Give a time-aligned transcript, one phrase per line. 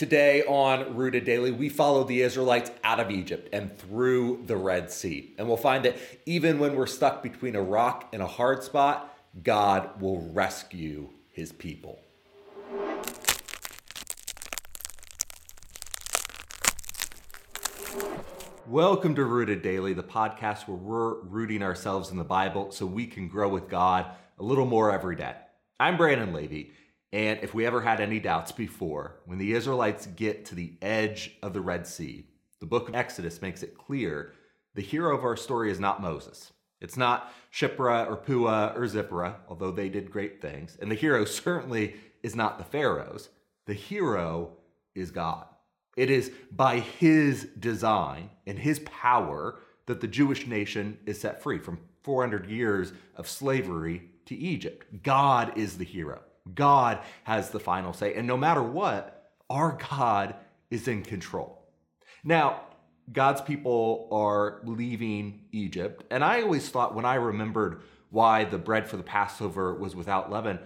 [0.00, 4.90] Today on Rooted Daily, we follow the Israelites out of Egypt and through the Red
[4.90, 5.34] Sea.
[5.36, 9.14] And we'll find that even when we're stuck between a rock and a hard spot,
[9.42, 12.00] God will rescue his people.
[18.66, 23.06] Welcome to Rooted Daily, the podcast where we're rooting ourselves in the Bible so we
[23.06, 24.06] can grow with God
[24.38, 25.34] a little more every day.
[25.78, 26.72] I'm Brandon Levy.
[27.12, 31.36] And if we ever had any doubts before, when the Israelites get to the edge
[31.42, 32.26] of the Red Sea,
[32.60, 34.34] the book of Exodus makes it clear
[34.74, 36.52] the hero of our story is not Moses.
[36.80, 40.78] It's not Shiphrah or Puah or Zipporah, although they did great things.
[40.80, 43.28] And the hero certainly is not the pharaohs.
[43.66, 44.52] The hero
[44.94, 45.46] is God.
[45.96, 51.58] It is by his design and his power that the Jewish nation is set free
[51.58, 55.02] from 400 years of slavery to Egypt.
[55.02, 56.20] God is the hero.
[56.54, 58.14] God has the final say.
[58.14, 60.34] And no matter what, our God
[60.70, 61.66] is in control.
[62.24, 62.62] Now,
[63.12, 66.04] God's people are leaving Egypt.
[66.10, 70.30] And I always thought when I remembered why the bread for the Passover was without
[70.30, 70.58] leaven,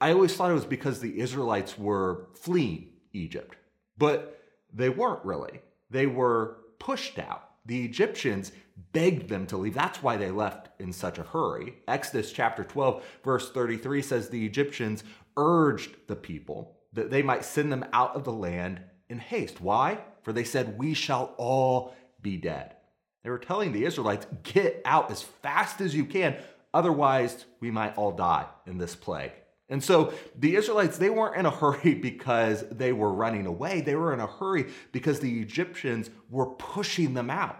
[0.00, 3.56] I always thought it was because the Israelites were fleeing Egypt.
[3.96, 4.40] But
[4.72, 5.60] they weren't really.
[5.90, 7.50] They were pushed out.
[7.66, 8.50] The Egyptians
[8.92, 9.74] begged them to leave.
[9.74, 11.74] That's why they left in such a hurry.
[11.86, 15.04] Exodus chapter 12, verse 33 says the Egyptians
[15.36, 19.60] urged the people that they might send them out of the land in haste.
[19.60, 19.98] Why?
[20.22, 22.76] For they said, We shall all be dead.
[23.22, 26.36] They were telling the Israelites, Get out as fast as you can,
[26.74, 29.32] otherwise, we might all die in this plague.
[29.68, 33.80] And so the Israelites, they weren't in a hurry because they were running away.
[33.80, 37.58] They were in a hurry because the Egyptians were pushing them out.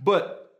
[0.00, 0.52] But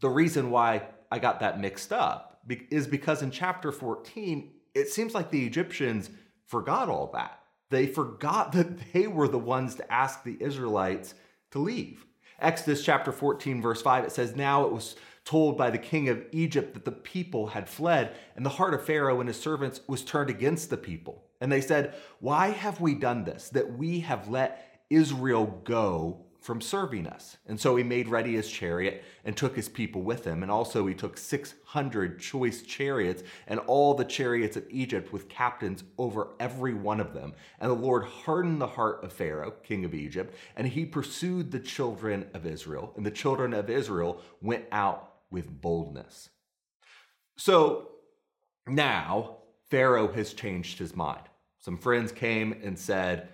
[0.00, 5.14] the reason why I got that mixed up is because in chapter 14, it seems
[5.14, 6.10] like the Egyptians
[6.46, 7.40] forgot all that.
[7.70, 11.14] They forgot that they were the ones to ask the Israelites
[11.50, 12.04] to leave.
[12.40, 16.24] Exodus chapter 14, verse 5, it says, Now it was told by the king of
[16.32, 20.04] Egypt that the people had fled, and the heart of Pharaoh and his servants was
[20.04, 21.24] turned against the people.
[21.40, 26.62] And they said, Why have we done this, that we have let Israel go from
[26.62, 27.36] serving us.
[27.46, 30.42] And so he made ready his chariot and took his people with him.
[30.42, 35.84] And also he took 600 choice chariots and all the chariots of Egypt with captains
[35.98, 37.34] over every one of them.
[37.60, 41.60] And the Lord hardened the heart of Pharaoh, king of Egypt, and he pursued the
[41.60, 42.94] children of Israel.
[42.96, 46.30] And the children of Israel went out with boldness.
[47.36, 47.88] So
[48.66, 51.24] now Pharaoh has changed his mind.
[51.58, 53.28] Some friends came and said,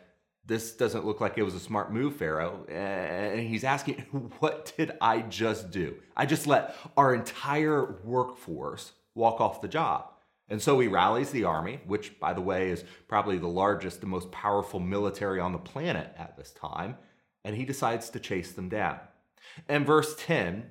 [0.47, 2.65] this doesn't look like it was a smart move, Pharaoh.
[2.69, 3.97] And he's asking,
[4.41, 5.97] what did I just do?
[6.16, 10.10] I just let our entire workforce walk off the job.
[10.49, 14.06] And so he rallies the army, which, by the way, is probably the largest, the
[14.06, 16.97] most powerful military on the planet at this time,
[17.44, 18.99] and he decides to chase them down.
[19.69, 20.71] And verse 10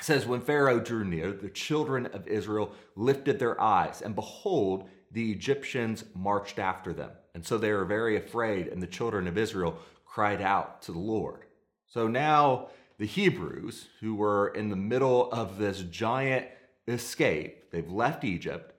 [0.00, 5.32] says, When Pharaoh drew near, the children of Israel lifted their eyes, and behold, the
[5.32, 7.10] Egyptians marched after them.
[7.34, 10.98] And so they were very afraid, and the children of Israel cried out to the
[10.98, 11.44] Lord.
[11.86, 12.68] So now
[12.98, 16.46] the Hebrews, who were in the middle of this giant
[16.86, 18.74] escape, they've left Egypt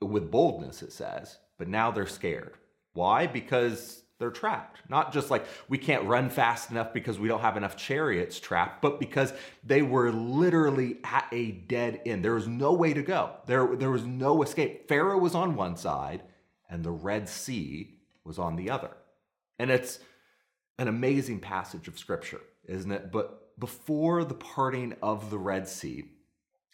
[0.00, 2.54] with boldness, it says, but now they're scared.
[2.92, 3.26] Why?
[3.26, 4.80] Because they're trapped.
[4.88, 8.82] Not just like we can't run fast enough because we don't have enough chariots trapped,
[8.82, 9.32] but because
[9.64, 12.24] they were literally at a dead end.
[12.24, 13.30] There was no way to go.
[13.46, 14.88] There, there was no escape.
[14.88, 16.22] Pharaoh was on one side,
[16.68, 18.90] and the Red Sea was on the other.
[19.58, 19.98] And it's
[20.78, 23.10] an amazing passage of scripture, isn't it?
[23.10, 26.04] But before the parting of the Red Sea,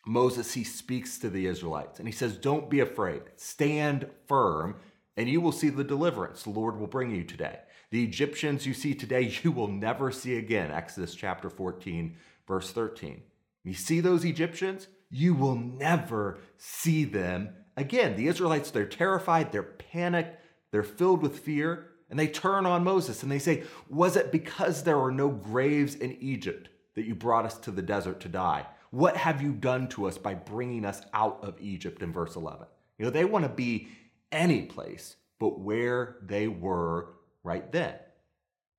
[0.07, 4.77] Moses, he speaks to the Israelites and he says, Don't be afraid, stand firm,
[5.17, 7.61] and you will see the deliverance the Lord will bring you today.
[7.91, 10.71] The Egyptians you see today, you will never see again.
[10.71, 12.17] Exodus chapter 14,
[12.47, 13.23] verse 13.
[13.63, 14.89] You see those Egyptians?
[15.11, 20.41] You will never see them again, the Israelites, they're terrified, they're panicked,
[20.71, 24.83] they're filled with fear, and they turn on Moses and they say, Was it because
[24.83, 28.67] there were no graves in Egypt that you brought us to the desert to die?
[28.91, 32.67] What have you done to us by bringing us out of Egypt in verse 11?
[32.99, 33.89] You know, they want to be
[34.31, 37.09] any place but where they were
[37.43, 37.95] right then.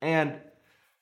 [0.02, 0.40] And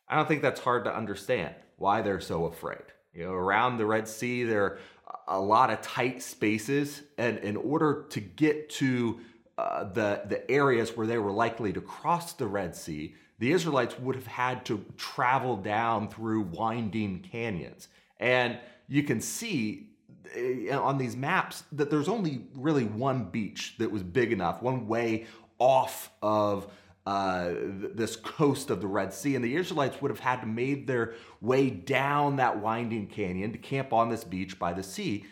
[0.07, 2.83] I don't think that's hard to understand why they're so afraid.
[3.13, 4.79] You know, around the Red Sea, there are
[5.27, 9.19] a lot of tight spaces, and in order to get to
[9.57, 13.99] uh, the the areas where they were likely to cross the Red Sea, the Israelites
[13.99, 17.87] would have had to travel down through winding canyons,
[18.19, 18.57] and
[18.87, 19.89] you can see
[20.35, 24.87] uh, on these maps that there's only really one beach that was big enough, one
[24.87, 25.27] way
[25.59, 26.67] off of
[27.05, 27.51] uh,
[27.93, 31.15] this coast of the Red Sea, and the Israelites would have had to made their
[31.41, 35.25] way down that winding canyon to camp on this beach by the sea.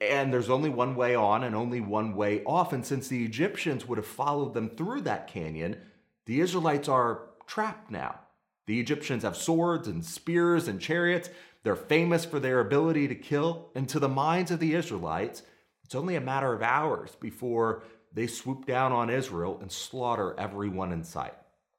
[0.00, 2.72] And there's only one way on and only one way off.
[2.72, 5.78] And since the Egyptians would have followed them through that canyon,
[6.26, 8.20] the Israelites are trapped now.
[8.66, 11.30] The Egyptians have swords and spears and chariots.
[11.62, 13.70] They're famous for their ability to kill.
[13.74, 15.42] And to the minds of the Israelites,
[15.82, 17.84] it's only a matter of hours before
[18.16, 21.34] they swoop down on Israel and slaughter everyone in sight.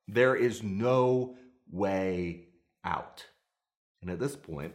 [0.08, 1.36] There is no
[1.72, 2.46] way
[2.86, 3.26] out.
[4.04, 4.74] And at this point,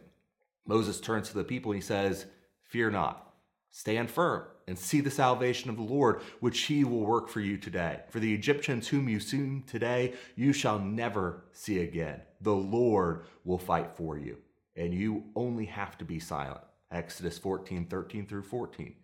[0.66, 2.26] Moses turns to the people and he says,
[2.64, 3.32] Fear not.
[3.70, 7.56] Stand firm and see the salvation of the Lord, which he will work for you
[7.56, 8.00] today.
[8.10, 12.22] For the Egyptians whom you see today, you shall never see again.
[12.40, 14.38] The Lord will fight for you,
[14.76, 16.60] and you only have to be silent.
[16.90, 18.94] Exodus 14, 13 through 14.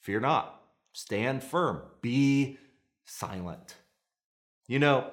[0.00, 0.61] Fear not,
[0.92, 2.58] stand firm, be
[3.04, 3.76] silent.
[4.68, 5.10] You know,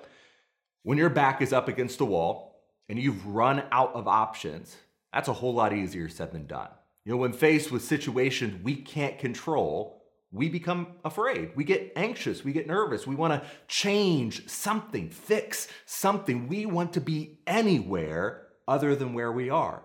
[0.84, 4.76] when your back is up against the wall and you've run out of options,
[5.14, 6.70] that's a whole lot easier said than done.
[7.06, 10.00] You know, when faced with situations we can't control,
[10.32, 11.52] we become afraid.
[11.56, 12.44] We get anxious.
[12.44, 13.08] We get nervous.
[13.08, 16.48] We want to change something, fix something.
[16.48, 19.82] We want to be anywhere other than where we are.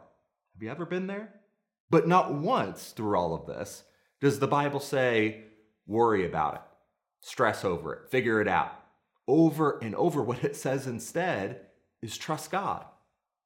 [0.55, 1.33] Have you ever been there?
[1.89, 3.85] But not once through all of this
[4.21, 5.45] does the Bible say,
[5.87, 6.61] worry about it,
[7.21, 8.73] stress over it, figure it out.
[9.27, 11.61] Over and over, what it says instead
[12.03, 12.85] is trust God.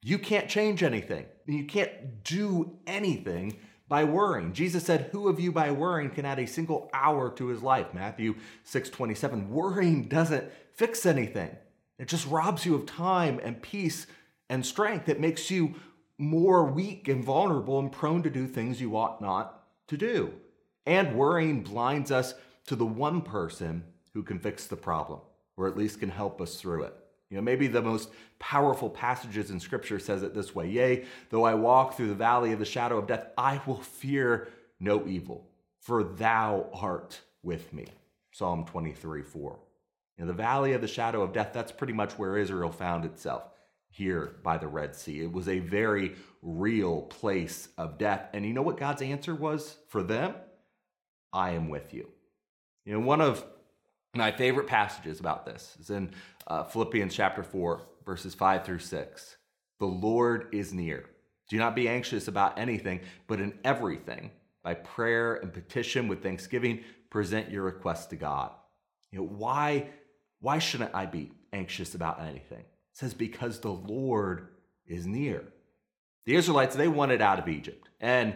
[0.03, 1.27] You can't change anything.
[1.47, 3.57] You can't do anything
[3.89, 4.53] by worrying.
[4.53, 7.95] Jesus said, Who of you by worrying can add a single hour to his life?
[7.95, 9.51] Matthew 6 27.
[9.51, 10.45] Worrying doesn't
[10.75, 11.57] fix anything,
[11.99, 14.07] it just robs you of time and peace
[14.49, 15.09] and strength.
[15.09, 15.75] It makes you
[16.19, 20.33] more weak and vulnerable and prone to do things you ought not to do.
[20.89, 25.21] And worrying blinds us to the one person who can fix the problem,
[25.59, 26.95] or at least can help us through it.
[27.29, 28.09] You know, maybe the most
[28.39, 32.55] powerful passages in scripture says it this way Yea, though I walk through the valley
[32.55, 34.49] of the shadow of death, I will fear
[34.81, 35.47] no evil,
[35.79, 37.89] for thou art with me.
[38.33, 39.59] Psalm 23 4.
[40.17, 43.43] In the valley of the shadow of death, that's pretty much where Israel found itself,
[43.91, 45.21] here by the Red Sea.
[45.21, 48.31] It was a very real place of death.
[48.33, 50.35] And you know what God's answer was for them?
[51.33, 52.09] I am with you.
[52.85, 53.45] You know, one of
[54.15, 56.11] my favorite passages about this is in
[56.47, 59.37] uh, Philippians chapter 4, verses 5 through 6.
[59.79, 61.05] The Lord is near.
[61.49, 64.31] Do not be anxious about anything, but in everything,
[64.63, 68.51] by prayer and petition with thanksgiving, present your requests to God.
[69.11, 69.89] You know, why,
[70.41, 72.61] why shouldn't I be anxious about anything?
[72.61, 74.49] It says, because the Lord
[74.87, 75.45] is near.
[76.27, 78.35] The Israelites, they wanted out of Egypt, and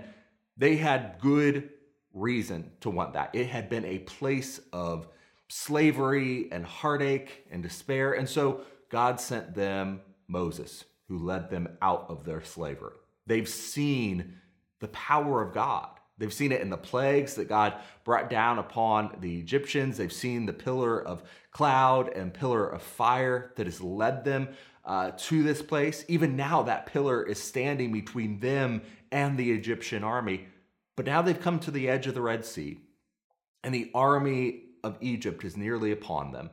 [0.56, 1.70] they had good
[2.14, 3.30] reason to want that.
[3.34, 5.08] It had been a place of
[5.48, 8.12] slavery and heartache and despair.
[8.14, 12.96] And so God sent them Moses, who led them out of their slavery.
[13.26, 14.38] They've seen
[14.80, 15.88] the power of God.
[16.18, 17.74] They've seen it in the plagues that God
[18.04, 19.96] brought down upon the Egyptians.
[19.96, 24.48] They've seen the pillar of cloud and pillar of fire that has led them
[24.84, 26.04] uh, to this place.
[26.08, 30.46] Even now, that pillar is standing between them and the Egyptian army.
[30.96, 32.78] But now they've come to the edge of the Red Sea,
[33.64, 36.50] and the army of Egypt is nearly upon them,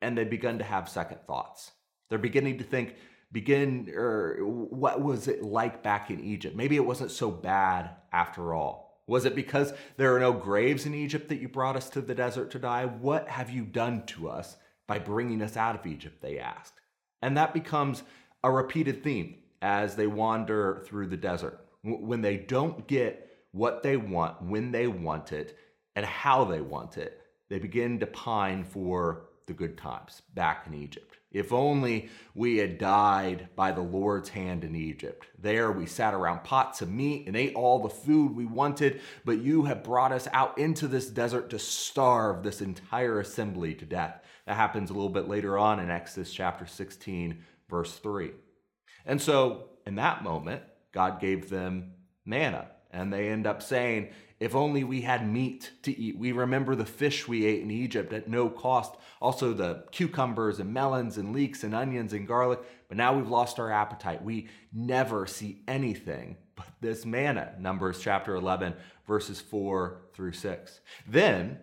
[0.00, 1.72] and they've begun to have second thoughts.
[2.08, 2.94] They're beginning to think,
[3.32, 6.54] begin, or what was it like back in Egypt?
[6.54, 9.02] Maybe it wasn't so bad after all.
[9.08, 12.14] Was it because there are no graves in Egypt that you brought us to the
[12.14, 12.86] desert to die?
[12.86, 14.56] What have you done to us
[14.86, 16.22] by bringing us out of Egypt?
[16.22, 16.80] They asked.
[17.22, 18.02] And that becomes
[18.42, 21.60] a repeated theme as they wander through the desert.
[21.82, 23.25] When they don't get
[23.56, 25.56] what they want, when they want it,
[25.94, 30.74] and how they want it, they begin to pine for the good times back in
[30.74, 31.16] Egypt.
[31.32, 35.26] If only we had died by the Lord's hand in Egypt.
[35.38, 39.38] There we sat around pots of meat and ate all the food we wanted, but
[39.38, 44.20] you have brought us out into this desert to starve this entire assembly to death.
[44.46, 48.32] That happens a little bit later on in Exodus chapter 16, verse 3.
[49.04, 51.92] And so, in that moment, God gave them
[52.24, 52.68] manna.
[52.90, 56.18] And they end up saying, if only we had meat to eat.
[56.18, 60.74] We remember the fish we ate in Egypt at no cost, also the cucumbers and
[60.74, 64.22] melons and leeks and onions and garlic, but now we've lost our appetite.
[64.22, 67.54] We never see anything but this manna.
[67.58, 68.74] Numbers chapter 11,
[69.06, 70.80] verses 4 through 6.
[71.06, 71.58] Then,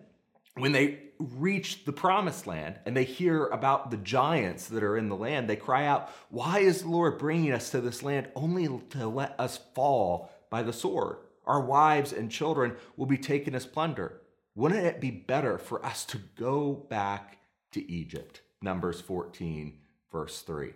[0.56, 5.08] when they reach the promised land and they hear about the giants that are in
[5.08, 8.68] the land, they cry out, Why is the Lord bringing us to this land only
[8.90, 11.16] to let us fall by the sword?
[11.46, 14.20] Our wives and children will be taken as plunder.
[14.54, 17.38] Wouldn't it be better for us to go back
[17.72, 18.40] to Egypt?
[18.62, 19.76] Numbers 14,
[20.12, 20.70] verse 3.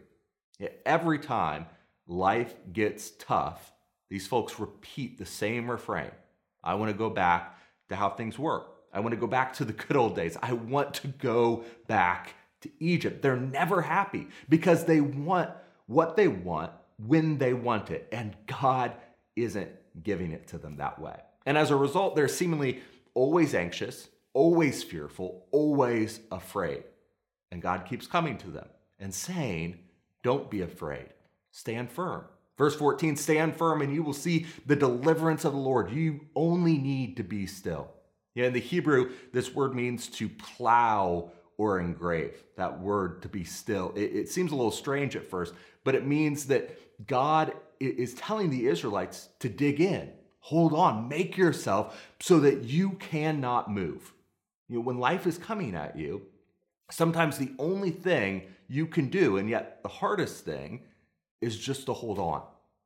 [0.85, 1.67] Every time
[2.09, 3.73] life gets tough,
[4.11, 6.11] these folks repeat the same refrain
[6.65, 7.57] I want to go back
[7.89, 8.65] to how things were.
[8.93, 10.37] I want to go back to the good old days.
[10.43, 13.23] I want to go back to Egypt.
[13.23, 15.51] They're never happy because they want
[15.87, 16.73] what they want
[17.07, 18.09] when they want it.
[18.11, 18.95] And God
[19.43, 19.71] isn't
[20.03, 21.17] giving it to them that way.
[21.47, 22.83] And as a result, they're seemingly
[23.15, 26.85] always anxious, always fearful, always afraid.
[27.51, 28.69] And God keeps coming to them
[28.99, 29.79] and saying,
[30.23, 31.09] Don't be afraid,
[31.51, 32.25] stand firm.
[32.57, 35.93] Verse 14, stand firm and you will see the deliverance of the Lord.
[35.93, 37.89] You only need to be still.
[38.35, 42.43] Yeah, in the Hebrew, this word means to plow or engrave.
[42.57, 43.93] That word to be still.
[43.97, 45.55] It, it seems a little strange at first,
[45.85, 51.37] but it means that God is telling the Israelites to dig in, hold on, make
[51.37, 54.13] yourself so that you cannot move.
[54.69, 56.23] You know, when life is coming at you,
[56.91, 60.83] sometimes the only thing you can do, and yet the hardest thing,
[61.41, 62.43] is just to hold on.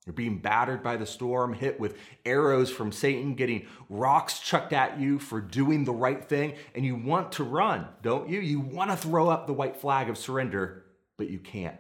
[0.07, 4.99] You're being battered by the storm, hit with arrows from Satan, getting rocks chucked at
[4.99, 8.41] you for doing the right thing, and you want to run, don't you?
[8.41, 10.85] You want to throw up the white flag of surrender,
[11.17, 11.77] but you can't.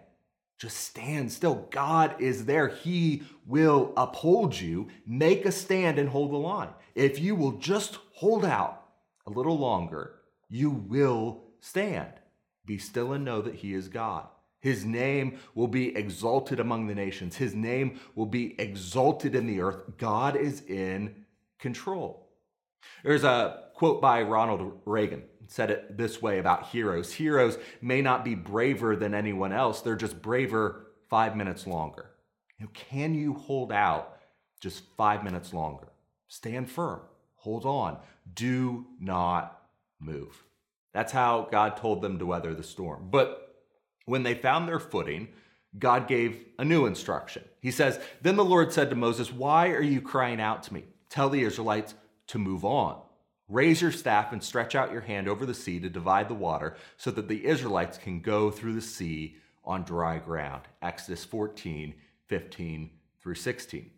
[0.62, 1.66] Just stand still.
[1.72, 2.68] God is there.
[2.68, 4.86] He will uphold you.
[5.04, 6.68] Make a stand and hold the line.
[6.94, 8.84] If you will just hold out
[9.26, 12.12] a little longer, you will stand.
[12.64, 14.28] Be still and know that He is God.
[14.60, 17.34] His name will be exalted among the nations.
[17.34, 19.82] His name will be exalted in the earth.
[19.98, 21.24] God is in
[21.58, 22.28] control.
[23.02, 27.12] There's a quote by Ronald Reagan said it this way about heroes.
[27.12, 29.82] Heroes may not be braver than anyone else.
[29.82, 32.10] They're just braver 5 minutes longer.
[32.58, 34.16] You know, can you hold out
[34.60, 35.88] just 5 minutes longer?
[36.28, 37.00] Stand firm.
[37.36, 37.98] Hold on.
[38.34, 39.60] Do not
[40.00, 40.42] move.
[40.94, 43.08] That's how God told them to weather the storm.
[43.10, 43.54] But
[44.06, 45.28] when they found their footing,
[45.78, 47.44] God gave a new instruction.
[47.60, 50.84] He says, Then the Lord said to Moses, Why are you crying out to me?
[51.10, 51.94] Tell the Israelites
[52.28, 53.00] to move on.
[53.52, 56.74] Raise your staff and stretch out your hand over the sea to divide the water
[56.96, 60.62] so that the Israelites can go through the sea on dry ground.
[60.80, 61.92] Exodus 14,
[62.28, 62.90] 15
[63.20, 63.90] through 16.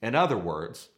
[0.00, 0.88] In other words,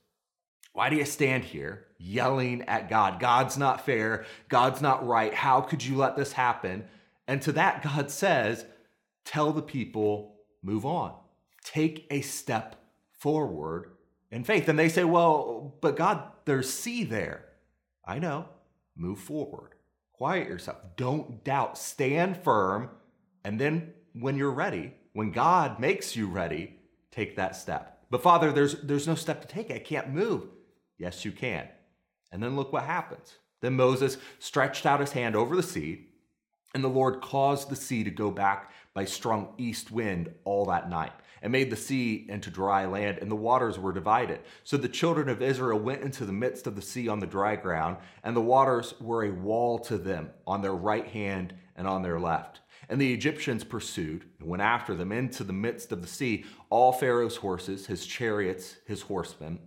[0.73, 3.19] why do you stand here yelling at God?
[3.19, 4.25] God's not fair.
[4.49, 5.35] God's not right.
[5.35, 6.85] How could you let this happen?
[7.27, 8.65] And to that, God says,
[9.25, 11.15] tell the people, move on,
[11.65, 12.77] take a step
[13.11, 13.91] forward
[14.31, 14.69] in faith.
[14.69, 17.45] And they say, well, but God, there's sea there.
[18.09, 18.49] I know.
[18.97, 19.75] Move forward.
[20.13, 20.79] Quiet yourself.
[20.97, 21.79] Don't doubt.
[21.79, 22.91] Stand firm.
[23.45, 26.75] And then when you're ready, when God makes you ready,
[27.13, 28.03] take that step.
[28.11, 29.71] But Father, there's, there's no step to take.
[29.71, 30.49] I can't move.
[30.99, 31.69] Yes, you can.
[32.33, 33.37] And then look what happens.
[33.61, 36.09] Then Moses stretched out his hand over the sea
[36.75, 40.91] and the Lord caused the sea to go back by strong east wind all that
[40.91, 44.41] night, and made the sea into dry land, and the waters were divided.
[44.65, 47.57] So the children of Israel went into the midst of the sea on the dry
[47.57, 52.03] ground, and the waters were a wall to them on their right hand and on
[52.03, 52.61] their left.
[52.89, 56.93] And the Egyptians pursued and went after them into the midst of the sea, all
[56.93, 59.59] Pharaoh's horses, his chariots, his horsemen.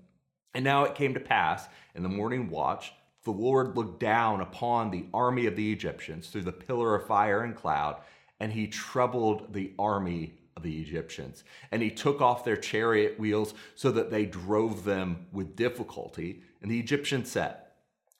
[0.53, 4.89] And now it came to pass in the morning watch the Lord looked down upon
[4.89, 8.01] the army of the Egyptians through the pillar of fire and cloud,
[8.39, 11.43] and he troubled the army the Egyptians.
[11.71, 16.41] And he took off their chariot wheels so that they drove them with difficulty.
[16.61, 17.57] And the Egyptians said,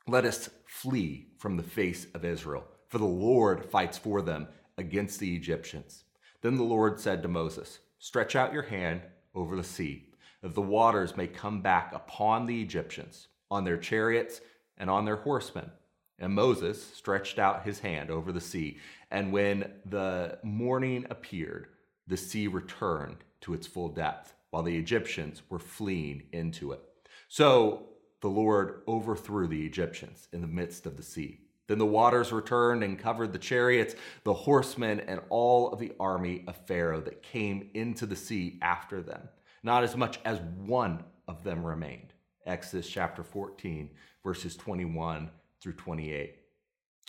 [0.08, 4.48] Let us flee from the face of Israel, for the Lord fights for them
[4.78, 6.04] against the Egyptians.
[6.42, 9.02] Then the Lord said to Moses, Stretch out your hand
[9.36, 10.10] over the sea,
[10.42, 14.42] that the waters may come back upon the Egyptians, on their chariots
[14.78, 15.70] and on their horsemen.
[16.18, 18.78] And Moses stretched out his hand over the sea,
[19.10, 21.68] and when the morning appeared,
[22.12, 26.82] the sea returned to its full depth, while the Egyptians were fleeing into it.
[27.30, 27.88] So
[28.20, 31.39] the Lord overthrew the Egyptians in the midst of the sea.
[31.68, 36.44] Then the waters returned and covered the chariots, the horsemen, and all of the army
[36.48, 39.30] of Pharaoh that came into the sea after them.
[39.63, 42.13] Not as much as one of them remained.
[42.46, 43.89] Exodus chapter 14,
[44.22, 45.30] verses 21
[45.62, 46.40] through 28.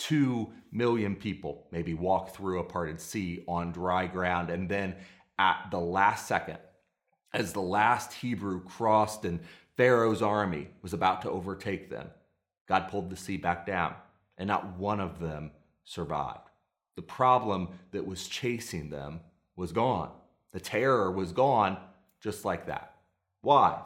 [0.08, 4.96] Two million people maybe walk through a parted sea on dry ground, and then
[5.38, 6.58] at the last second,
[7.32, 9.38] as the last Hebrew crossed and
[9.76, 12.10] Pharaoh's army was about to overtake them,
[12.66, 13.94] God pulled the sea back down,
[14.38, 15.52] and not one of them
[15.84, 16.50] survived.
[16.96, 19.20] The problem that was chasing them
[19.54, 20.10] was gone.
[20.52, 21.78] The terror was gone
[22.20, 22.96] just like that.
[23.40, 23.80] Why?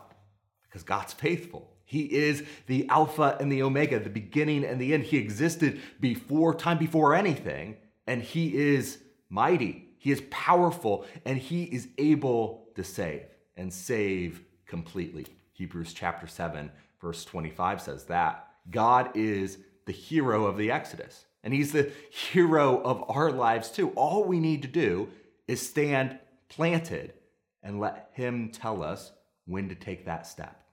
[0.63, 1.76] Because God's faithful.
[1.87, 5.05] He is the Alpha and the Omega, the beginning and the end.
[5.05, 7.77] He existed before time, before anything,
[8.09, 8.99] and He is
[9.31, 13.23] mighty, He is powerful, and He is able to save
[13.57, 15.27] and save completely.
[15.53, 18.49] Hebrews chapter 7, verse 25 says that.
[18.69, 23.91] God is the hero of the Exodus, and He's the hero of our lives too.
[23.91, 25.09] All we need to do
[25.47, 27.15] is stand planted
[27.63, 29.13] and let Him tell us
[29.47, 30.66] when to take that step.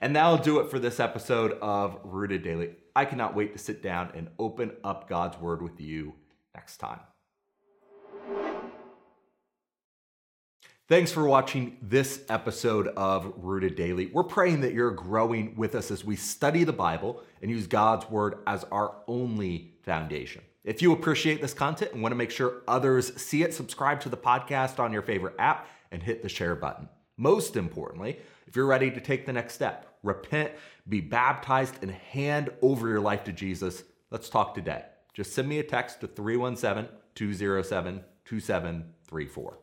[0.00, 2.76] And that'll do it for this episode of Rooted Daily.
[2.94, 6.14] I cannot wait to sit down and open up God's Word with you
[6.54, 7.00] next time.
[10.88, 14.06] Thanks for watching this episode of Rooted Daily.
[14.06, 18.10] We're praying that you're growing with us as we study the Bible and use God's
[18.10, 20.42] Word as our only foundation.
[20.64, 24.08] If you appreciate this content and want to make sure others see it, subscribe to
[24.08, 26.88] the podcast on your favorite app and hit the share button.
[27.16, 30.52] Most importantly, if you're ready to take the next step, repent,
[30.88, 34.84] be baptized, and hand over your life to Jesus, let's talk today.
[35.12, 39.58] Just send me a text to 317 207 2734.